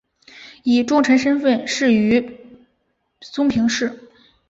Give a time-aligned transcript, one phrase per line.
[0.63, 2.35] 以重臣身份仕于
[3.21, 4.09] 松平氏。